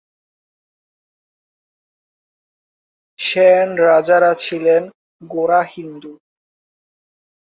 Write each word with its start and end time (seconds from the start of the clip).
সেন 3.19 3.67
রাজারা 3.81 4.31
ছিলেন 4.35 4.83
গোঁড়া 5.21 5.61
হিন্দু। 5.73 6.11